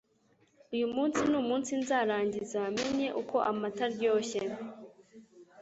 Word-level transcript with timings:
Uyu 0.73 0.87
munsi 0.95 1.19
numunsi 1.31 1.71
nzarangiza 1.81 2.59
menye 2.77 3.07
uko 3.21 3.35
amata 3.51 3.83
aryoshye. 3.89 4.41